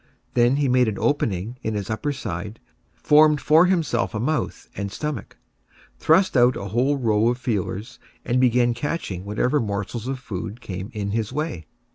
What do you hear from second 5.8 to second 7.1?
thrust out a whole